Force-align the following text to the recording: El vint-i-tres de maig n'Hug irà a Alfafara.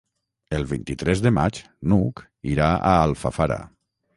El 0.59 0.63
vint-i-tres 0.71 1.21
de 1.27 1.31
maig 1.35 1.61
n'Hug 1.91 2.25
irà 2.55 2.71
a 2.79 2.95
Alfafara. 3.07 3.61